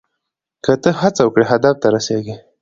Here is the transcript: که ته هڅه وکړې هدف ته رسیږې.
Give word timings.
که 0.63 0.73
ته 0.83 0.89
هڅه 1.01 1.21
وکړې 1.25 1.45
هدف 1.51 1.75
ته 1.81 1.87
رسیږې. 1.95 2.35